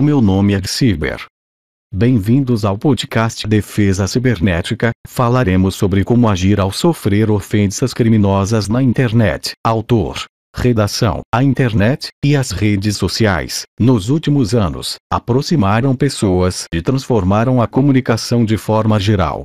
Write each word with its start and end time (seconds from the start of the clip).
meu 0.00 0.22
nome 0.22 0.54
é 0.54 0.62
Ciber. 0.64 1.26
Bem-vindos 1.92 2.64
ao 2.64 2.78
podcast 2.78 3.46
Defesa 3.46 4.06
Cibernética. 4.06 4.92
Falaremos 5.06 5.74
sobre 5.74 6.04
como 6.04 6.28
agir 6.28 6.60
ao 6.60 6.72
sofrer 6.72 7.30
ofensas 7.30 7.92
criminosas 7.92 8.68
na 8.68 8.82
internet. 8.82 9.52
Autor: 9.64 10.24
redação, 10.54 11.20
a 11.34 11.42
internet 11.42 12.08
e 12.24 12.36
as 12.36 12.50
redes 12.50 12.96
sociais, 12.96 13.64
nos 13.78 14.08
últimos 14.08 14.54
anos, 14.54 14.96
aproximaram 15.12 15.94
pessoas 15.94 16.64
e 16.72 16.80
transformaram 16.80 17.60
a 17.60 17.66
comunicação 17.66 18.44
de 18.44 18.56
forma 18.56 18.98
geral. 18.98 19.44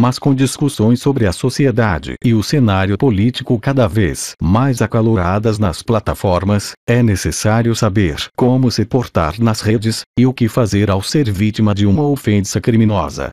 Mas 0.00 0.16
com 0.16 0.32
discussões 0.32 1.00
sobre 1.00 1.26
a 1.26 1.32
sociedade 1.32 2.14
e 2.24 2.32
o 2.32 2.40
cenário 2.40 2.96
político 2.96 3.58
cada 3.58 3.88
vez 3.88 4.34
mais 4.40 4.80
acaloradas 4.80 5.58
nas 5.58 5.82
plataformas, 5.82 6.72
é 6.88 7.02
necessário 7.02 7.74
saber 7.74 8.28
como 8.36 8.70
se 8.70 8.84
portar 8.84 9.40
nas 9.40 9.60
redes 9.60 10.02
e 10.16 10.24
o 10.24 10.32
que 10.32 10.48
fazer 10.48 10.88
ao 10.88 11.02
ser 11.02 11.28
vítima 11.32 11.74
de 11.74 11.84
uma 11.84 12.06
ofensa 12.06 12.60
criminosa. 12.60 13.30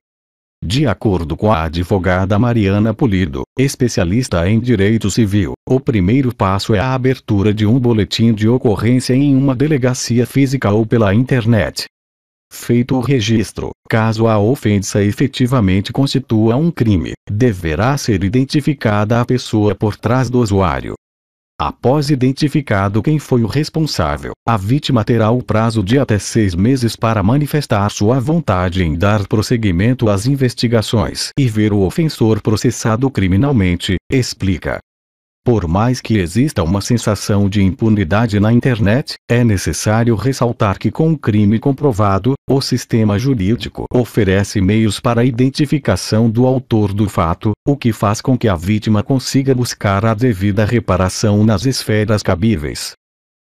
De 0.64 0.88
acordo 0.88 1.38
com 1.38 1.52
a 1.52 1.66
advogada 1.66 2.40
Mariana 2.40 2.92
Polido, 2.92 3.44
especialista 3.60 4.50
em 4.50 4.60
direito 4.60 5.12
civil, 5.12 5.54
o 5.70 5.80
primeiro 5.80 6.34
passo 6.34 6.74
é 6.74 6.80
a 6.80 6.96
abertura 6.96 7.54
de 7.54 7.68
um 7.68 7.80
boletim 7.80 8.34
de 8.34 8.50
ocorrência 8.50 9.14
em 9.14 9.36
uma 9.36 9.56
delegacia 9.56 10.26
física 10.26 10.72
ou 10.72 10.84
pela 10.84 11.14
internet. 11.14 11.86
Feito 12.52 12.96
o 12.96 13.00
registro, 13.00 13.72
caso 13.90 14.28
a 14.28 14.40
ofensa 14.40 15.04
efetivamente 15.04 15.92
constitua 15.92 16.56
um 16.56 16.72
crime, 16.72 17.14
deverá 17.30 17.98
ser 17.98 18.24
identificada 18.24 19.20
a 19.20 19.26
pessoa 19.26 19.76
por 19.76 19.96
trás 19.98 20.30
do 20.30 20.40
usuário, 20.40 20.96
Após 21.58 22.10
identificado 22.10 23.02
quem 23.02 23.18
foi 23.18 23.42
o 23.42 23.48
responsável, 23.48 24.34
a 24.46 24.58
vítima 24.58 25.06
terá 25.06 25.32
o 25.32 25.42
prazo 25.42 25.82
de 25.82 25.98
até 25.98 26.20
seis 26.20 26.54
meses 26.54 26.98
para 26.98 27.24
manifestar 27.24 27.90
sua 27.92 28.20
vontade 28.20 28.84
em 28.84 28.94
dar 28.94 29.26
prosseguimento 29.26 30.10
às 30.10 30.26
investigações 30.26 31.30
e 31.40 31.48
ver 31.48 31.72
o 31.72 31.80
ofensor 31.80 32.42
processado 32.42 33.10
criminalmente, 33.10 33.96
explica. 34.12 34.80
Por 35.46 35.68
mais 35.68 36.02
que 36.02 36.18
exista 36.18 36.64
uma 36.64 36.82
sensação 36.82 37.48
de 37.48 37.62
impunidade 37.62 38.40
na 38.40 38.52
internet, 38.52 39.14
é 39.30 39.44
necessário 39.44 40.16
ressaltar 40.16 40.80
que 40.80 40.90
com 40.90 41.12
o 41.12 41.18
crime 41.18 41.60
comprovado, 41.60 42.34
o 42.50 42.60
sistema 42.62 43.20
jurídico 43.20 43.86
oferece 43.94 44.60
meios 44.60 45.00
para 45.00 45.22
a 45.22 45.24
identificação 45.24 46.28
do 46.32 46.48
autor 46.48 46.92
do 46.92 47.08
fato, 47.08 47.52
o 47.64 47.78
que 47.78 47.94
faz 47.94 48.22
com 48.22 48.36
que 48.36 48.48
a 48.48 48.56
vítima 48.56 49.04
consiga 49.04 49.54
buscar 49.54 50.04
a 50.04 50.16
devida 50.16 50.66
reparação 50.66 51.46
nas 51.46 51.64
esferas 51.68 52.24
cabíveis. 52.24 52.94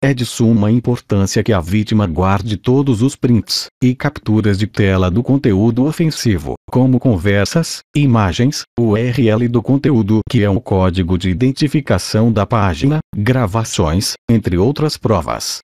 É 0.02 0.14
de 0.14 0.26
suma 0.26 0.72
importância 0.72 1.44
que 1.44 1.52
a 1.52 1.60
vítima 1.60 2.08
guarde 2.08 2.56
todos 2.56 3.02
os 3.02 3.18
prints 3.18 3.66
e 3.84 3.94
capturas 3.94 4.58
de 4.58 4.66
tela 4.66 5.12
do 5.12 5.22
conteúdo 5.22 5.86
ofensivo, 5.86 6.54
como 6.72 7.02
conversas, 7.02 7.80
imagens, 7.94 8.62
URL 8.80 9.50
do 9.50 9.62
conteúdo 9.62 10.22
que 10.30 10.42
é 10.42 10.50
o 10.50 10.62
código 10.62 11.18
de 11.18 11.30
identificação 11.30 12.32
da 12.32 12.46
página, 12.46 13.00
gravações, 13.14 14.14
entre 14.32 14.58
outras 14.58 14.96
provas. 14.96 15.60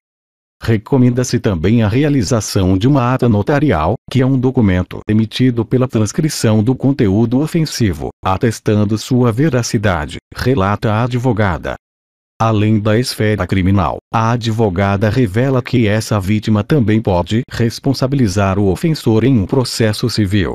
Recomenda-se 0.62 1.40
também 1.40 1.82
a 1.82 1.88
realização 1.88 2.78
de 2.78 2.90
uma 2.90 3.14
ata 3.14 3.30
notarial, 3.30 3.94
que 4.12 4.22
é 4.22 4.26
um 4.26 4.38
documento 4.38 5.00
emitido 5.08 5.64
pela 5.64 5.88
transcrição 5.88 6.62
do 6.62 6.76
conteúdo 6.76 7.40
ofensivo, 7.40 8.10
atestando 8.22 8.98
sua 8.98 9.32
veracidade, 9.32 10.18
relata 10.36 10.92
a 10.92 11.04
advogada. 11.04 11.76
Além 12.42 12.82
da 12.82 13.00
esfera 13.00 13.48
criminal, 13.48 13.98
a 14.14 14.32
advogada 14.32 15.10
revela 15.10 15.62
que 15.62 15.88
essa 15.88 16.20
vítima 16.20 16.66
também 16.66 17.02
pode 17.02 17.44
responsabilizar 17.50 18.60
o 18.60 18.68
ofensor 18.68 19.24
em 19.24 19.40
um 19.40 19.46
processo 19.46 20.10
civil. 20.10 20.54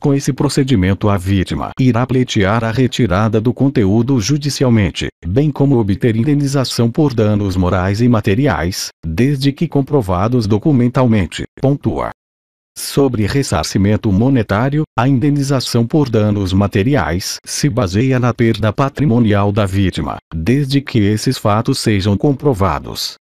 Com 0.00 0.12
esse 0.12 0.32
procedimento, 0.32 1.08
a 1.08 1.16
vítima 1.16 1.70
irá 1.78 2.04
pleitear 2.04 2.64
a 2.64 2.72
retirada 2.72 3.40
do 3.40 3.54
conteúdo 3.54 4.20
judicialmente, 4.20 5.06
bem 5.24 5.52
como 5.52 5.78
obter 5.78 6.16
indenização 6.16 6.90
por 6.90 7.14
danos 7.14 7.54
morais 7.54 8.00
e 8.00 8.08
materiais, 8.08 8.88
desde 9.06 9.52
que 9.52 9.68
comprovados 9.68 10.48
documentalmente. 10.48 11.44
Pontua. 11.60 12.10
Sobre 12.76 13.26
ressarcimento 13.26 14.10
monetário, 14.12 14.82
a 14.98 15.08
indenização 15.08 15.86
por 15.86 16.08
danos 16.08 16.52
materiais 16.52 17.38
se 17.44 17.68
baseia 17.68 18.20
na 18.20 18.34
perda 18.34 18.72
patrimonial 18.72 19.50
da 19.52 19.64
vítima, 19.64 20.18
desde 20.34 20.80
que 20.80 20.98
esses 20.98 21.38
fatos 21.38 21.78
sejam 21.78 22.16
comprovados. 22.16 23.14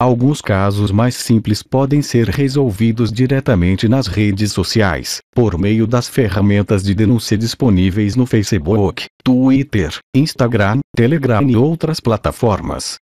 Alguns 0.00 0.40
casos 0.40 0.90
mais 0.90 1.14
simples 1.14 1.62
podem 1.62 2.02
ser 2.02 2.28
resolvidos 2.28 3.12
diretamente 3.12 3.88
nas 3.88 4.06
redes 4.06 4.52
sociais, 4.52 5.18
por 5.34 5.56
meio 5.58 5.86
das 5.86 6.08
ferramentas 6.08 6.82
de 6.82 6.94
denúncia 6.94 7.38
disponíveis 7.38 8.16
no 8.16 8.26
Facebook, 8.26 9.06
Twitter, 9.22 9.96
Instagram, 10.14 10.80
Telegram 10.96 11.48
e 11.48 11.56
outras 11.56 12.00
plataformas. 12.00 12.96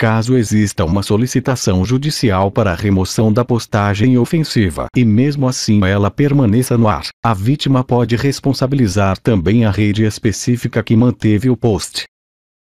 Caso 0.00 0.34
exista 0.34 0.82
uma 0.82 1.02
solicitação 1.02 1.84
judicial 1.84 2.50
para 2.50 2.72
a 2.72 2.74
remoção 2.74 3.30
da 3.30 3.44
postagem 3.44 4.16
ofensiva 4.16 4.86
e 4.96 5.04
mesmo 5.04 5.46
assim 5.46 5.84
ela 5.84 6.10
permaneça 6.10 6.78
no 6.78 6.88
ar, 6.88 7.08
a 7.22 7.34
vítima 7.34 7.84
pode 7.84 8.16
responsabilizar 8.16 9.18
também 9.18 9.66
a 9.66 9.70
rede 9.70 10.04
específica 10.04 10.82
que 10.82 10.96
manteve 10.96 11.50
o 11.50 11.56
post, 11.56 12.04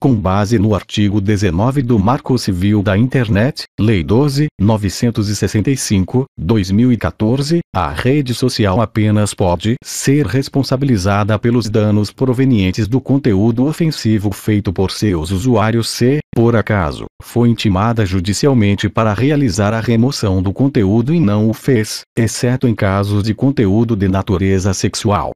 com 0.01 0.15
base 0.15 0.59
no 0.59 0.75
artigo 0.75 1.21
19 1.21 1.83
do 1.83 1.99
Marco 1.99 2.39
Civil 2.39 2.83
da 2.83 2.97
Internet, 2.97 3.65
Lei 3.79 4.03
12.965, 4.03 6.25
2014, 6.39 7.59
a 7.75 7.91
rede 7.91 8.33
social 8.33 8.81
apenas 8.81 9.35
pode 9.35 9.75
ser 9.85 10.25
responsabilizada 10.27 11.39
pelos 11.39 11.69
danos 11.69 12.11
provenientes 12.11 12.89
do 12.89 12.99
conteúdo 12.99 13.67
ofensivo 13.67 14.33
feito 14.33 14.73
por 14.73 14.91
seus 14.91 15.31
usuários 15.31 15.91
se, 15.91 16.21
por 16.35 16.57
acaso, 16.57 17.05
foi 17.23 17.51
intimada 17.51 18.07
judicialmente 18.07 18.89
para 18.89 19.13
realizar 19.13 19.75
a 19.75 19.81
remoção 19.81 20.43
do 20.43 20.51
conteúdo 20.51 21.13
e 21.13 21.21
não 21.21 21.51
o 21.51 21.53
fez, 21.53 22.01
exceto 22.17 22.67
em 22.67 22.75
casos 22.75 23.23
de 23.23 23.35
conteúdo 23.35 23.95
de 23.95 24.09
natureza 24.09 24.73
sexual. 24.73 25.33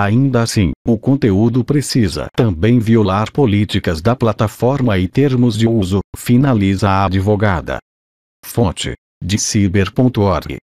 Ainda 0.00 0.42
assim, 0.42 0.70
o 0.86 0.96
conteúdo 0.96 1.64
precisa 1.64 2.28
também 2.36 2.78
violar 2.78 3.32
políticas 3.32 4.00
da 4.00 4.14
plataforma 4.14 4.96
e 4.96 5.08
termos 5.08 5.58
de 5.58 5.66
uso, 5.66 5.98
finaliza 6.16 6.88
a 6.88 7.06
advogada. 7.06 7.78
Fonte: 8.44 8.94
de 9.20 9.36
ciber.org 9.36 10.58